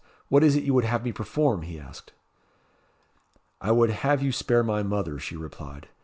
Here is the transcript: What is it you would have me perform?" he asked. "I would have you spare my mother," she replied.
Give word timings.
What 0.29 0.43
is 0.43 0.55
it 0.55 0.63
you 0.63 0.73
would 0.73 0.83
have 0.85 1.05
me 1.05 1.11
perform?" 1.11 1.61
he 1.61 1.79
asked. 1.79 2.11
"I 3.61 3.71
would 3.71 3.91
have 3.91 4.23
you 4.23 4.31
spare 4.31 4.63
my 4.63 4.81
mother," 4.81 5.19
she 5.19 5.35
replied. 5.35 5.89